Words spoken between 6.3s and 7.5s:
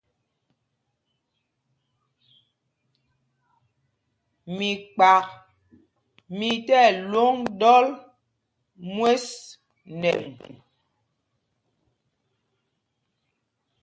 mí tí ɛlwôŋ